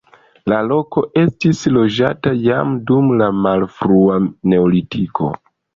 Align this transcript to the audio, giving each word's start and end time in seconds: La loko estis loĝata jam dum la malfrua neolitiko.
La 0.53 0.61
loko 0.69 1.03
estis 1.25 1.61
loĝata 1.75 2.33
jam 2.49 2.75
dum 2.91 3.15
la 3.23 3.31
malfrua 3.45 4.21
neolitiko. 4.55 5.35